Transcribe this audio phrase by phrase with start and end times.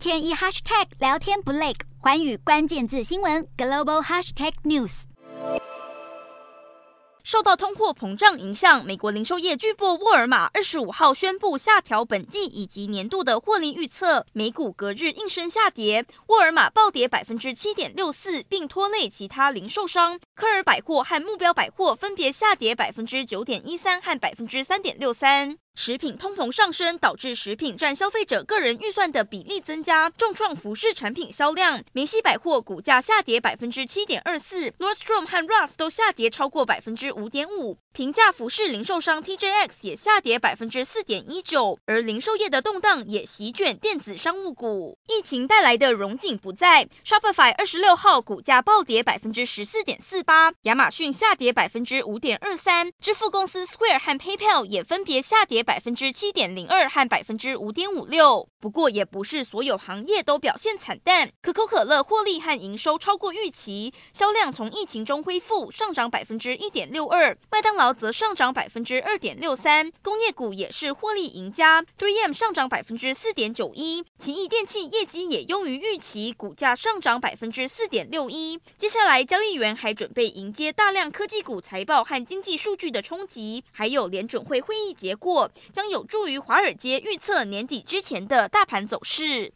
[0.00, 5.02] 天一 hashtag 聊天不累，寰宇关键字新闻 global hashtag news。
[7.22, 25.58] 受到通货膨胀影响，美国零售业巨擘沃尔玛二十五号宣布下调本季以及年度的获利预测，美股隔日应声下跌，沃尔玛暴跌百分之七点六四，并拖累其他零售商，科尔百货和目标百货分别下跌百分之九点一三和百分之三点六三。
[25.80, 31.82] 食品通膨上升，导致食品占消费者个人预算的比例增加，重创服饰产品销量。
[31.94, 37.78] 梅西百货股价下跌百分之七点二四，Nordstrom 和 Ross 都下跌超过百分之五点五。
[37.92, 44.98] 平价服饰零售商 TJX 也下跌百分之四点一九，而零售业的动荡也席卷电子商务股。
[45.08, 58.48] 疫情带来的荣景不再，Shopify 二十六号股价暴跌百分之十四点四八，亚马逊下跌百分之五点二三，支付公司 Square 和 PayPal 也分别下跌百分之七点零二和百分之五点五六。
[58.58, 78.58] 不过，也不是所有行业都表现惨淡，可口可乐获利和营收超过预期，销量从疫情中恢复，上涨百分之一点六二，麦当劳则上涨百分之二点六三，工业股也是获利赢家，3M 上涨百分之四点九一，奇异电器业绩也优于预期，股价上涨百分之四点六一。
[78.76, 89.48] 接下来，交易员还准备迎接大量科技股财报和经济数据的冲击，还有联准会会议结果，将有助于华尔街预测年底之前的大盘走势。